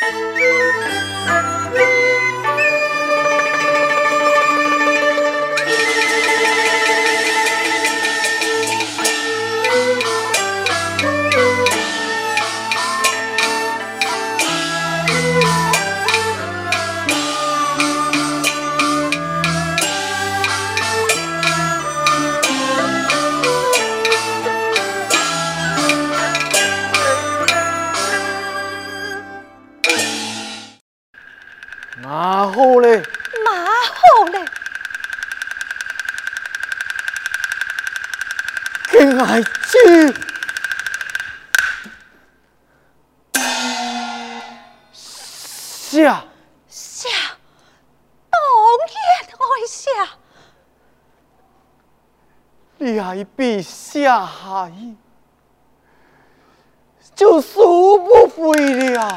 [0.00, 0.36] 哪
[52.86, 54.70] 你爱比下海，
[57.16, 59.16] 就死不回了。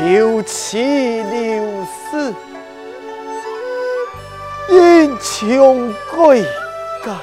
[0.00, 2.34] 休戚留丝，
[4.68, 6.42] 英雄归
[7.04, 7.18] 家，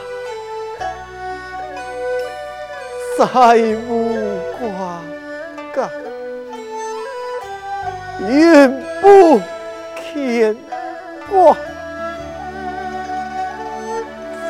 [3.18, 3.56] 再
[3.88, 5.00] 无瓜
[5.74, 5.90] 葛，
[8.28, 8.70] 愿
[9.02, 9.42] 不
[10.14, 10.56] 牵
[11.30, 11.56] 挂，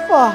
[0.09, 0.33] 发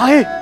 [0.00, 0.39] 来，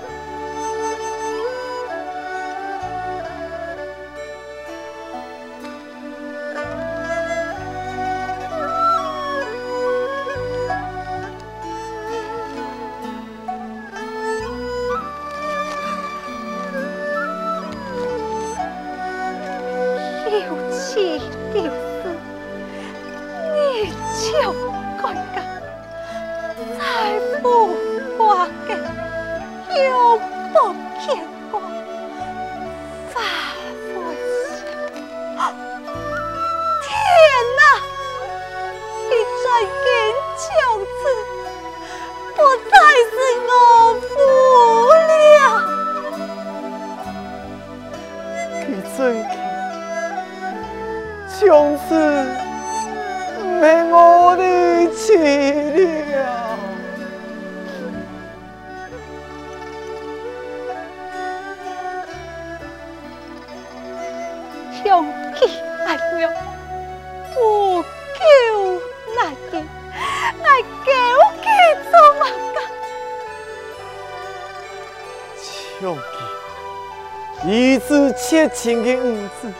[78.49, 79.53] 字切情的五字，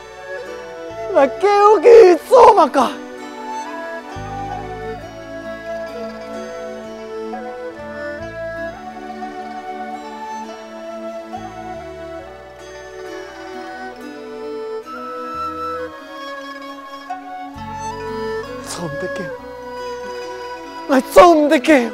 [1.13, 2.91] 来久见做乜干？
[18.67, 19.21] 做唔得嘅，
[20.87, 21.89] 我做唔得嘅，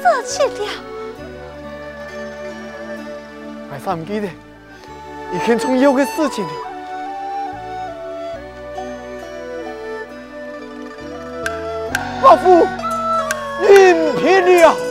[0.00, 0.70] 从腰嘅舍弃了。
[3.70, 4.26] 还是唔记得，
[5.34, 6.48] 已经从腰嘅舍弃了。
[12.22, 12.66] 老夫
[13.62, 14.87] 应聘了。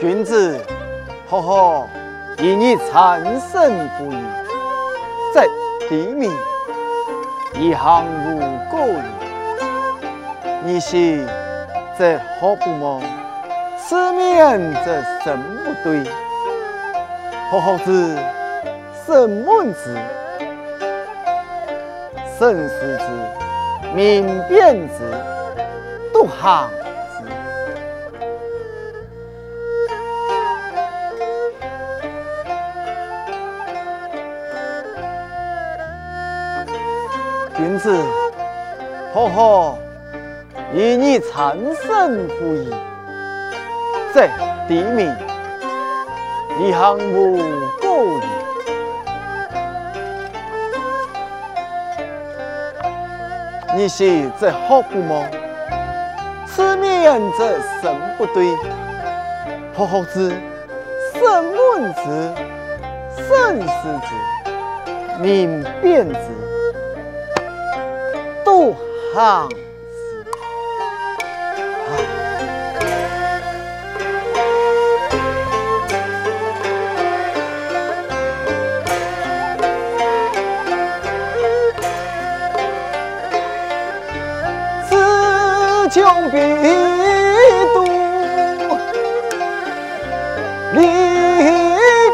[0.00, 0.58] 君子，
[1.28, 1.86] 呵呵，
[2.38, 4.16] 以你产生不义，
[5.34, 5.46] 在
[5.90, 6.32] 地名，
[7.52, 9.02] 一行如过矣。
[10.64, 11.26] 你是
[11.98, 13.02] 则何不谋？
[13.76, 16.02] 此面则神不对，
[17.50, 18.16] 何后之？
[19.06, 19.98] 神问之，
[22.38, 23.04] 神视之，
[23.94, 25.12] 明辨之，
[26.10, 26.70] 独行。
[37.60, 37.94] 君子，
[39.12, 39.78] 呵呵，
[40.72, 42.74] 以你产生不义，
[44.14, 44.26] 这
[44.66, 45.14] 地名，
[46.58, 47.36] 你行无
[47.82, 48.22] 过矣。
[53.76, 55.22] 你是这何不谋？
[56.46, 58.56] 此面则神不对，
[59.76, 60.30] 何后之？
[61.12, 62.32] 神问之，
[63.18, 63.68] 神视
[64.08, 66.39] 之，明辨之。
[69.12, 69.56] 独行之，
[84.88, 84.94] 此
[85.90, 86.36] 穷必
[87.74, 87.84] 独，
[90.74, 90.78] 离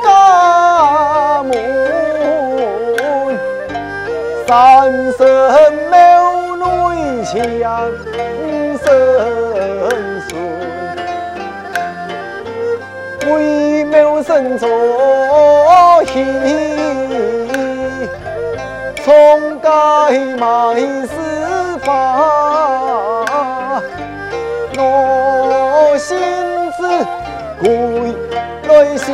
[0.02, 1.52] 家门，
[4.46, 5.75] 三生。
[7.37, 7.44] 强
[8.79, 8.87] 生
[10.27, 10.33] 顺，
[13.27, 14.65] 为谋生存，
[19.05, 19.12] 从
[19.61, 19.69] 该
[20.37, 20.47] 卖
[21.06, 21.12] 私
[21.81, 21.87] 法，
[24.79, 24.81] 我
[25.99, 26.17] 心
[26.73, 26.81] 子
[27.61, 27.65] 归
[28.67, 29.06] 来献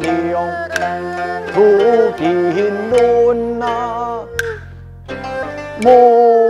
[0.00, 0.34] 良，
[1.52, 1.54] 图
[2.16, 2.24] 金
[2.90, 3.64] 轮啊，
[5.82, 5.86] 莫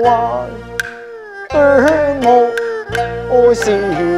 [0.03, 0.07] 忘
[3.55, 4.16] 心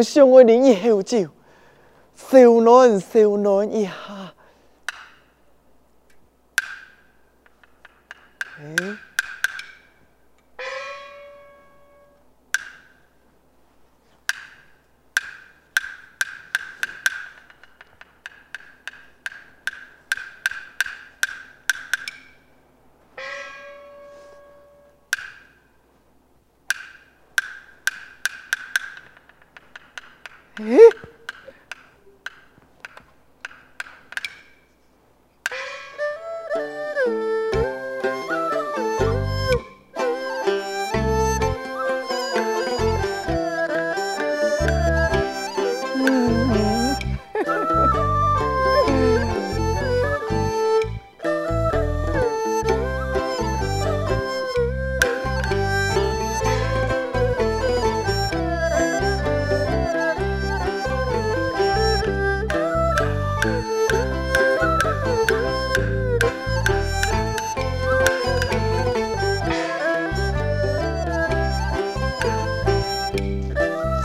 [0.00, 1.28] 真是从相爱饮一口酒，
[2.16, 3.92] 小暖小暖一下。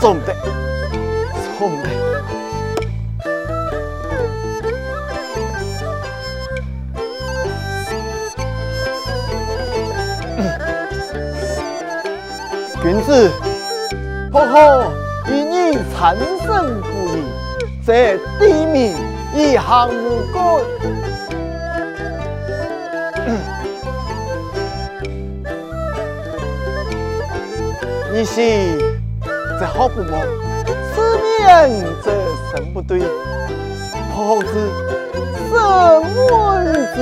[0.06, 0.32] 总得，
[1.58, 1.88] 总得。
[12.80, 13.32] 君子，
[14.32, 14.92] 呵呵，
[15.26, 17.24] 以你产生不义，
[17.84, 18.94] 这地名
[19.34, 20.62] 一行无过。
[28.14, 28.95] 你是。
[29.58, 30.18] 这好不谋？
[30.94, 31.70] 此面
[32.02, 32.10] 则
[32.50, 33.00] 神不对，
[34.14, 34.48] 何后之？
[35.48, 35.54] 神
[36.14, 36.96] 问子。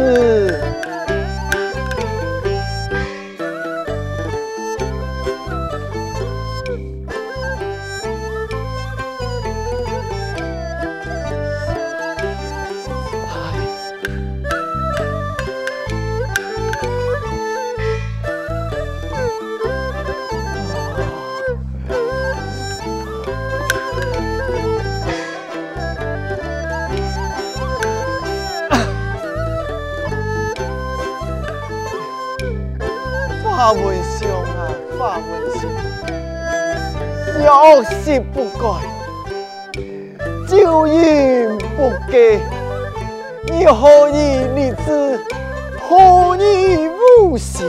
[45.80, 47.64] 何以无心？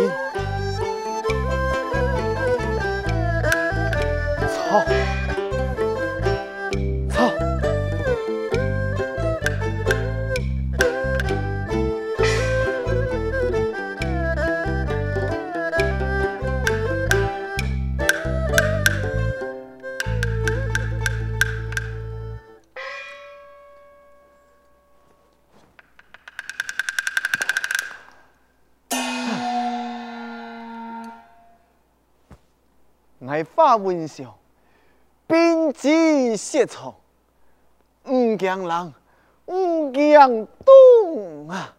[33.77, 34.33] 文上，
[35.27, 36.95] 兵之写错，
[38.09, 38.93] 唔惊人，
[39.47, 41.73] 唔惊动啊！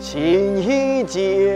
[0.00, 1.52] 情意结，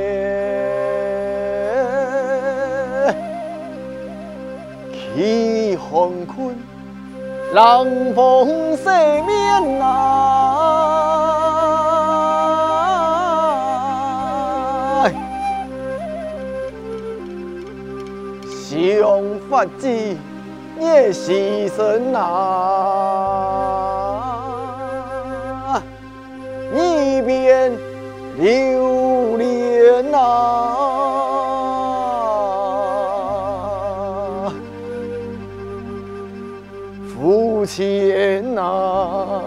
[4.93, 6.57] 气红坤。
[7.53, 9.87] 冷风拂面来，
[19.57, 20.19] 发迹，
[20.79, 22.23] 也牺牲啊！
[26.75, 27.73] 一边
[28.37, 30.19] 流连呐！
[37.15, 39.41] 父亲啊，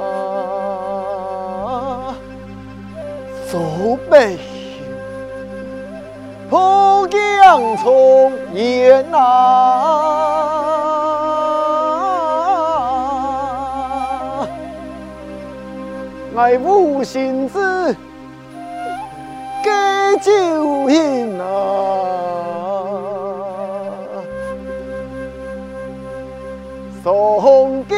[3.51, 3.59] 走
[4.09, 4.39] 北
[6.49, 6.88] 坡。
[7.41, 9.17] 江从严呐，
[16.35, 17.95] 爱无心子
[19.63, 19.69] 给
[20.21, 21.43] 酒饮呐。
[27.01, 27.95] 送给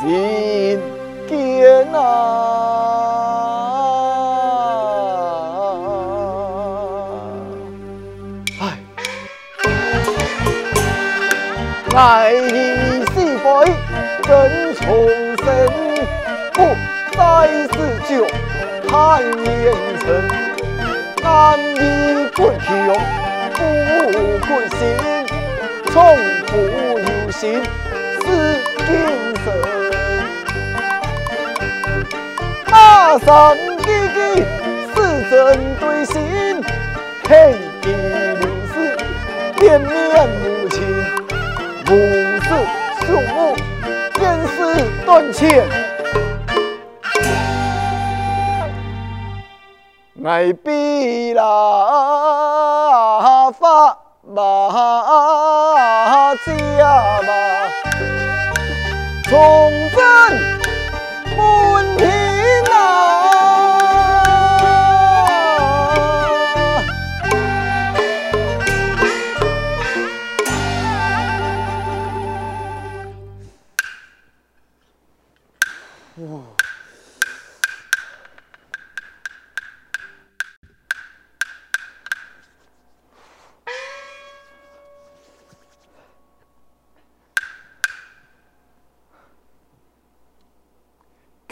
[0.00, 0.78] 心
[1.28, 3.07] 间啊！
[12.00, 12.46] 爱你
[13.06, 13.44] 是非
[14.22, 14.30] 真
[14.76, 14.86] 重
[15.38, 15.44] 生，
[16.52, 16.56] 不
[17.16, 17.18] 再
[17.72, 17.74] 是
[18.08, 18.24] 酒
[18.88, 20.06] 看烟尘，
[21.20, 21.26] 难
[21.58, 21.76] 以
[22.36, 22.70] 归乡，
[23.52, 23.58] 不
[24.46, 24.80] 归心，
[25.86, 25.92] 从
[26.46, 26.52] 不
[27.00, 27.42] 由心。
[28.20, 28.24] 是
[28.86, 28.88] 精
[29.42, 29.46] 神，
[32.70, 33.26] 马上
[33.78, 34.18] 记记
[34.94, 34.96] 是
[35.28, 35.36] 针
[35.80, 36.14] 对心，
[37.28, 37.28] 黑
[37.82, 37.84] 地
[38.38, 38.76] 流失，
[39.58, 39.90] 变面
[40.44, 40.78] 无情，
[41.90, 41.92] 无
[42.42, 42.50] 视
[43.06, 43.56] 朽木，
[44.12, 44.56] 便是
[45.06, 45.64] 断切，
[50.22, 51.42] 爱比拉
[53.52, 54.68] 法马
[56.44, 56.52] 家
[57.22, 57.30] 嘛。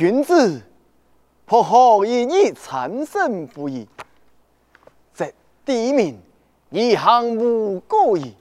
[0.07, 0.63] 君子
[1.47, 3.89] 不可以以参胜不义，
[5.13, 5.29] 则
[5.65, 6.17] 地名
[6.71, 8.33] 一行无故矣。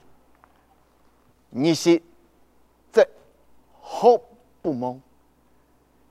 [1.50, 2.00] 你是
[2.92, 3.04] 则
[3.82, 4.20] 学
[4.62, 5.02] 不猛，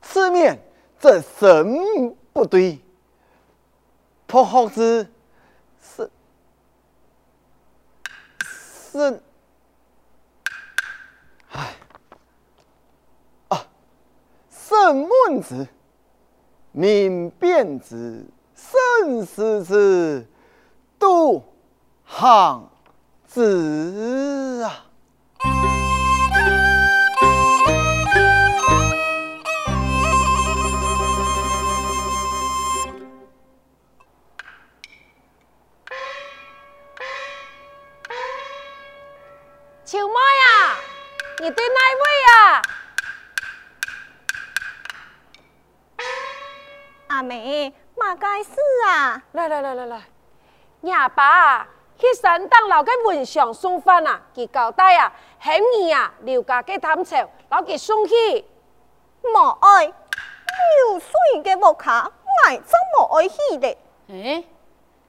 [0.02, 0.60] 此面
[1.00, 2.78] 则神不对。
[4.28, 5.10] 不学之
[5.82, 6.12] 是
[8.92, 9.22] 是。
[15.42, 15.68] 生问之，
[16.72, 20.28] 明辨之，慎思之，
[21.00, 21.44] 杜
[22.04, 22.70] 行
[23.26, 24.86] 子啊！
[49.16, 49.24] 啊！
[49.32, 50.02] 来来来来来，
[50.82, 51.66] 哑巴，
[51.98, 55.10] 去山东老家文祥送饭啊，给交代啊，
[55.42, 58.46] 喺你啊刘家嘅探巢，老给送去。
[59.22, 62.12] 莫爱，流水嘅木卡，
[62.46, 62.68] 爱真
[62.98, 63.78] 莫爱去的。
[64.10, 64.46] 诶，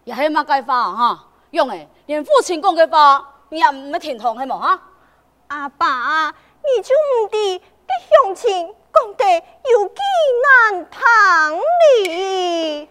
[0.04, 1.24] 也系乜计法哈？
[1.50, 4.80] 用诶，连父亲讲嘅话，你也唔系听从系冇哈？
[5.48, 6.32] 阿爸，
[6.62, 9.24] 你就唔知嘅乡亲讲得
[9.68, 10.00] 有几
[10.70, 11.00] 难听
[12.04, 12.88] 哩。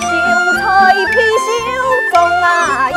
[0.00, 0.06] 秀
[0.58, 0.60] 才
[1.12, 1.50] 披绣
[2.12, 2.90] 中啊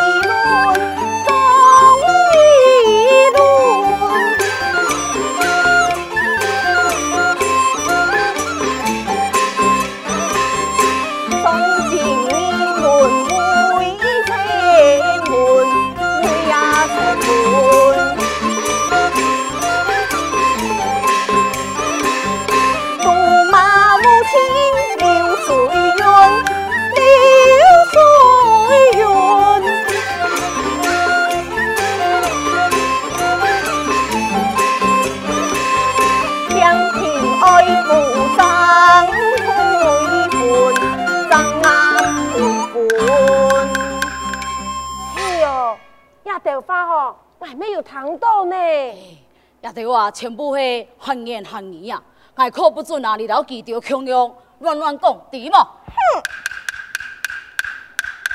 [51.15, 52.01] 闲言闲语呀！
[52.35, 55.65] 我可不住哪里老记条强梁乱乱讲，对吗？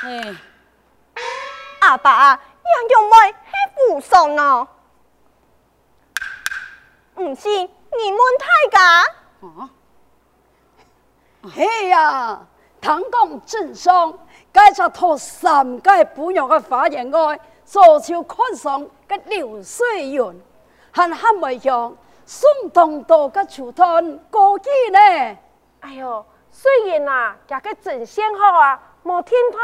[0.01, 0.09] 哼！
[0.09, 0.35] 哎，
[1.81, 4.67] 阿爸，杨勇妹系无双呢？
[7.17, 9.05] 唔是你们太假。
[9.41, 9.69] 啊？
[11.53, 12.41] 嘿呀，
[12.79, 14.17] 唐公正双，
[14.51, 18.89] 该出头三届不用嘅发言外，做就看上。
[19.07, 20.41] 个流水云，
[20.89, 21.93] 还还未像
[22.31, 25.37] 送东道个出团过去呢。
[25.81, 29.59] 哎呦，虽然啊，这个真仙好啊，冇听破，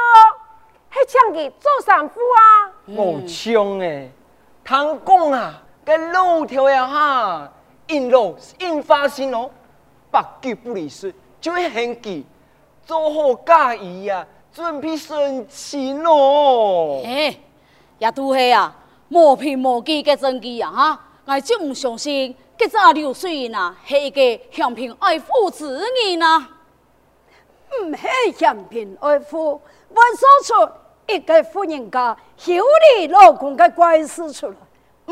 [0.90, 2.70] 还抢佢做三夫啊。
[2.86, 4.12] 冇抢诶，
[4.66, 7.50] 通讲啊，个路条呀哈，
[7.88, 9.50] 引路引发心哦，
[10.12, 12.26] 百句不离实，就会很记，
[12.86, 17.02] 做好嫁衣呀，准备升亲哦。
[17.06, 17.34] 哎，
[17.98, 18.76] 也都系啊。
[19.08, 20.70] 磨皮磨机嘅证据啊！
[20.70, 26.48] 哈，我就唔相信，这个流水云啊，系一个嫌贫爱富之人呢！
[27.82, 30.72] 唔系嫌贫爱富，我说出
[31.06, 32.54] 一个富人家修
[32.98, 34.56] 理老公嘅怪事出来，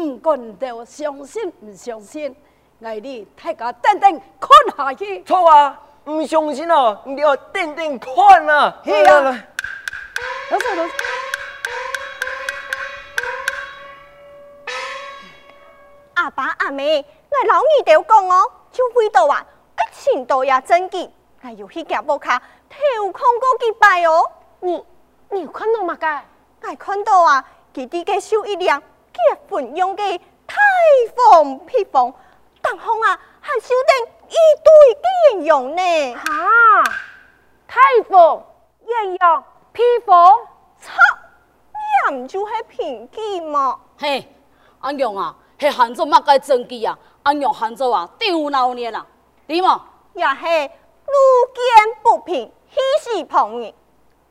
[0.01, 2.35] 唔管到相信唔相信，
[2.79, 5.21] 我你大家等等看下去。
[5.23, 8.81] 错啊，唔相信哦，你要等等看啊！
[8.83, 9.47] 系啊。
[16.15, 19.45] 阿爸阿妹，我老二都讲哦，就会到啊，
[19.75, 21.09] 一千多也真嘅，
[21.43, 24.31] 我要去夹布卡，偷看过几摆哦。
[24.61, 24.85] 你
[25.29, 25.95] 你有看到吗？
[25.95, 26.23] 噶，
[26.63, 27.43] 我看到啊，
[27.73, 28.81] 佢哋嘅收一辆
[29.13, 30.17] 结婚用嘅
[30.47, 30.55] 太
[31.13, 32.13] 凤披风，
[32.61, 36.15] 当空啊，还收定一堆嘅人用呢。
[36.15, 36.83] 哈，
[37.67, 38.43] 太凤
[38.85, 39.43] 人用
[39.73, 40.15] 披风，
[40.79, 40.93] 操，
[42.09, 43.77] 你唔就系平记嘛？
[43.99, 44.33] 嘿，
[44.79, 45.35] 阿勇啊。
[45.59, 46.97] 系喊做乜嘅证据啊？
[47.23, 49.05] 俺用杭州啊，丢老年啦，
[49.47, 49.85] 对吗？
[50.13, 50.71] 也系
[51.07, 51.13] 路
[51.53, 52.77] 见不平，喜
[53.17, 53.73] 事碰人。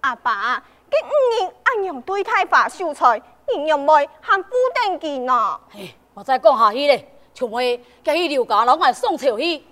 [0.00, 5.58] 阿爸，今五年俺用对太法秀才，你用妹喊不登记呢？
[5.70, 9.64] 嘿，我再讲下去咧，除非佢去刘家老外送潮去，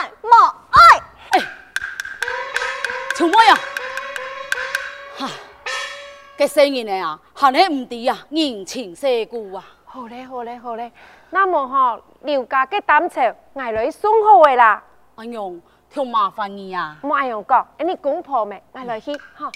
[0.00, 0.30] 爱莫
[0.70, 1.02] 爱。
[1.30, 1.40] 哎，
[3.16, 3.58] 除非啊，
[5.18, 5.30] 哈，
[6.38, 9.64] 嘅声音啊，喊得唔低啊，人情世故啊。
[9.92, 10.90] 好嘞，好嘞，好嘞。
[11.28, 13.20] 那么哈，刘家嘅担朝，
[13.56, 14.82] 挨来送好嘅啦。
[15.16, 16.96] 哎呦，挺麻烦你啊。
[17.02, 18.62] 莫哎呦讲，你公婆咩？
[18.72, 19.52] 挨来去，哈。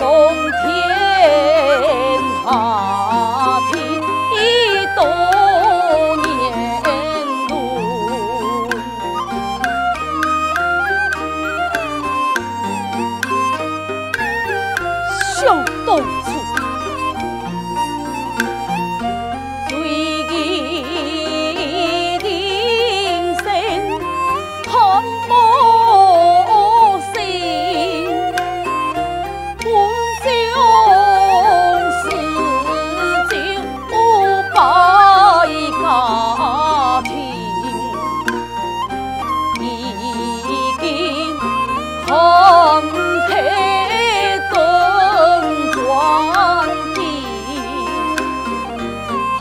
[0.00, 0.08] 冬
[0.62, 2.89] 天好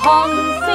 [0.09, 0.68] 来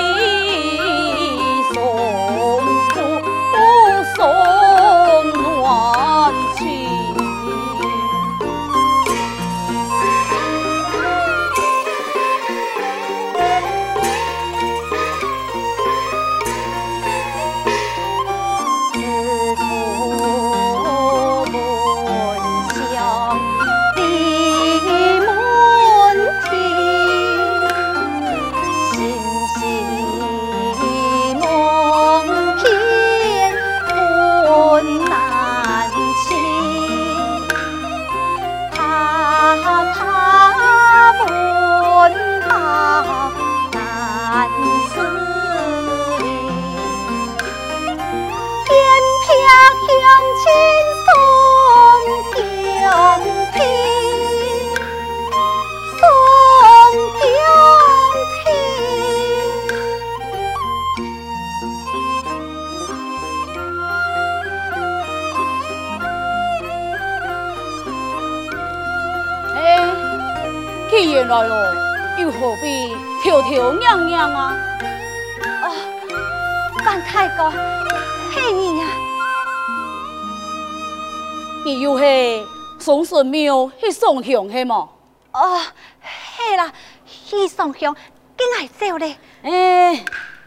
[83.15, 84.89] 神庙去送香系么？
[85.33, 85.61] 哦，
[86.03, 86.73] 系啦，
[87.07, 87.95] 去送香，
[88.37, 89.17] 跟来走咧。
[89.43, 90.05] 哎，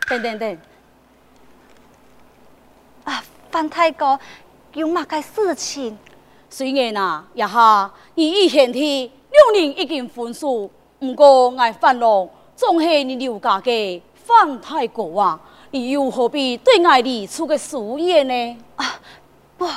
[0.09, 0.57] 等等等，
[3.03, 4.19] 啊，范太公，
[4.73, 5.97] 有嘛个事情？
[6.49, 10.69] 虽然啊，一下你以前的两人已经分手。
[10.99, 15.39] 不过，我范龙总是你刘家嘅范太公啊，
[15.71, 18.57] 你又何必对我哋出个书言呢？
[18.77, 18.99] 啊，
[19.57, 19.67] 不，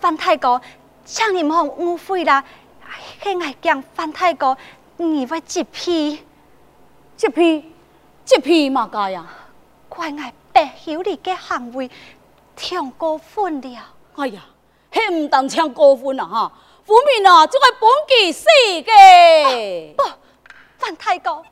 [0.00, 0.60] 范太公，
[1.04, 2.42] 请你莫误会啦，
[3.22, 4.56] 系我讲范太公，
[4.96, 6.22] 你会接批，
[7.16, 7.72] 接批，
[8.24, 9.26] 接批嘛家呀？
[9.88, 11.90] 怪我白晓你嘅行为
[12.56, 13.78] 太过分了。
[14.16, 14.42] 哎呀，
[14.92, 16.52] 迄唔当唱过分啊哈，
[16.84, 18.46] 府民啊，就系本记死
[18.82, 19.94] 嘅。
[19.94, 20.02] 不。
[20.78, 21.42] 范太公，